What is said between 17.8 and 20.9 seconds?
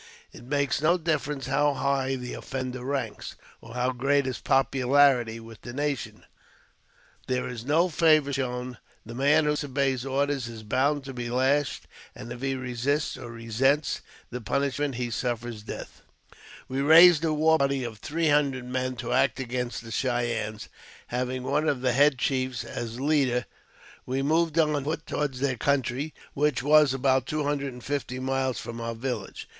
of three hundred men to act again the Cheyennes,